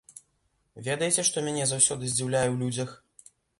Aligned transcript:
Ведаеце, 0.87 1.27
што 1.29 1.45
мяне 1.49 1.63
заўсёды 1.73 2.03
здзіўляе 2.15 2.45
ў 2.53 2.59
людзях? 2.65 2.99